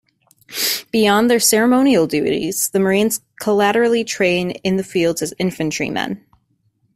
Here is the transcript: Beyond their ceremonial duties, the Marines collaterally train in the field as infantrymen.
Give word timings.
Beyond 0.89 1.29
their 1.29 1.39
ceremonial 1.39 2.07
duties, 2.07 2.69
the 2.71 2.79
Marines 2.79 3.21
collaterally 3.39 4.03
train 4.03 4.49
in 4.49 4.77
the 4.77 4.83
field 4.83 5.21
as 5.21 5.31
infantrymen. 5.37 6.25